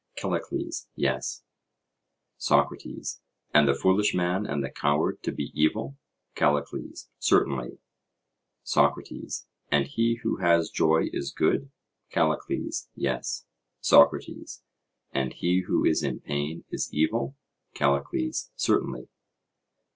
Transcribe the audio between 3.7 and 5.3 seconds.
foolish man and the coward